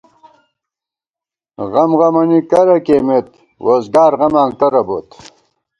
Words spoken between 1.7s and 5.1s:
غم غمَنی کرہ کېئیمت ووزگار غماں کرہ بوت